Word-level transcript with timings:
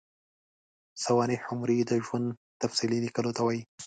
سوانح 1.03 1.41
عمري 1.51 1.79
د 1.89 1.91
ژوند 2.05 2.27
تفصیلي 2.61 2.97
لیکلو 3.05 3.31
ته 3.37 3.41
وايي. 3.45 3.61